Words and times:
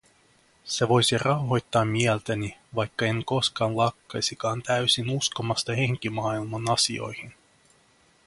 Se 0.65 0.89
voisi 0.89 1.17
rauhoittaa 1.17 1.85
mieltäni, 1.85 2.57
vaikka 2.75 3.05
en 3.05 3.25
koskaan 3.25 3.77
lakkaisikaan 3.77 4.63
täysin 4.63 5.09
uskomasta 5.09 5.75
henkimaailman 5.75 6.69
asioihin. 6.71 7.33